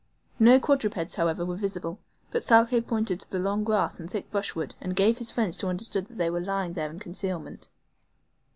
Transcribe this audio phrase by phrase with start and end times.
[0.39, 1.99] No quadrupeds, however, were visible,
[2.31, 5.67] but Thalcave pointed to the long grass and thick brushwood, and gave his friends to
[5.67, 7.69] understand they were lying there in concealment.